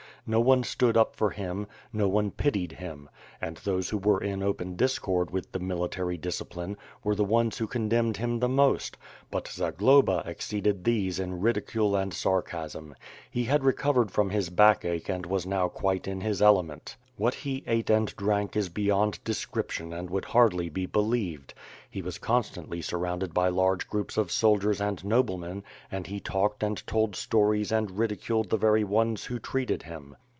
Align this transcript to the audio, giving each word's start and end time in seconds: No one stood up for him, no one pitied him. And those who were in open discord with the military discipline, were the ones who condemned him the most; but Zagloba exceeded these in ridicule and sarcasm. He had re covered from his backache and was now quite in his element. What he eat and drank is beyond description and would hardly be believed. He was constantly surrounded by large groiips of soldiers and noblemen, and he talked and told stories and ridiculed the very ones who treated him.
No 0.27 0.39
one 0.39 0.61
stood 0.63 0.97
up 0.97 1.15
for 1.15 1.31
him, 1.31 1.65
no 1.91 2.07
one 2.07 2.29
pitied 2.29 2.73
him. 2.73 3.09
And 3.41 3.57
those 3.57 3.89
who 3.89 3.97
were 3.97 4.21
in 4.21 4.43
open 4.43 4.75
discord 4.75 5.31
with 5.31 5.51
the 5.51 5.57
military 5.57 6.15
discipline, 6.15 6.77
were 7.03 7.15
the 7.15 7.23
ones 7.25 7.57
who 7.57 7.65
condemned 7.65 8.17
him 8.17 8.37
the 8.39 8.47
most; 8.47 8.97
but 9.31 9.47
Zagloba 9.47 10.21
exceeded 10.27 10.83
these 10.83 11.19
in 11.19 11.39
ridicule 11.41 11.95
and 11.95 12.13
sarcasm. 12.13 12.93
He 13.31 13.45
had 13.45 13.63
re 13.63 13.73
covered 13.73 14.11
from 14.11 14.29
his 14.29 14.51
backache 14.51 15.09
and 15.09 15.25
was 15.25 15.47
now 15.47 15.67
quite 15.69 16.07
in 16.07 16.21
his 16.21 16.39
element. 16.39 16.97
What 17.17 17.33
he 17.35 17.63
eat 17.67 17.89
and 17.91 18.15
drank 18.15 18.55
is 18.55 18.69
beyond 18.69 19.23
description 19.23 19.93
and 19.93 20.09
would 20.09 20.25
hardly 20.25 20.69
be 20.69 20.87
believed. 20.87 21.53
He 21.87 22.01
was 22.01 22.17
constantly 22.17 22.81
surrounded 22.81 23.31
by 23.31 23.49
large 23.49 23.87
groiips 23.87 24.17
of 24.17 24.31
soldiers 24.31 24.81
and 24.81 25.03
noblemen, 25.05 25.63
and 25.91 26.07
he 26.07 26.19
talked 26.19 26.63
and 26.63 26.81
told 26.87 27.15
stories 27.15 27.71
and 27.71 27.99
ridiculed 27.99 28.49
the 28.49 28.57
very 28.57 28.85
ones 28.85 29.25
who 29.25 29.37
treated 29.37 29.83
him. 29.83 30.15